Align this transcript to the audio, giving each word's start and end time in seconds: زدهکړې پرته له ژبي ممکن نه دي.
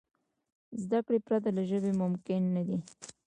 زدهکړې 0.81 1.19
پرته 1.27 1.49
له 1.57 1.61
ژبي 1.69 1.91
ممکن 2.01 2.41
نه 2.55 2.61
دي. 2.67 2.77